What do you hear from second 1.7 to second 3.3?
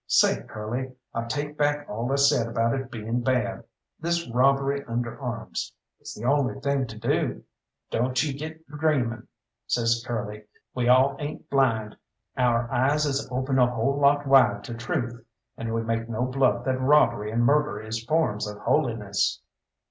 all I said about it being